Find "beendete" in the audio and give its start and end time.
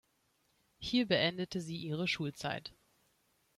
1.07-1.61